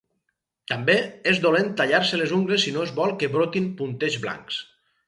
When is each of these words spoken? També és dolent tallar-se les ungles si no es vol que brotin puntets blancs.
També 0.71 0.95
és 1.33 1.41
dolent 1.43 1.69
tallar-se 1.81 2.21
les 2.23 2.35
ungles 2.39 2.67
si 2.67 2.75
no 2.79 2.87
es 2.89 2.95
vol 3.03 3.17
que 3.21 3.31
brotin 3.37 3.71
puntets 3.85 4.21
blancs. 4.27 4.61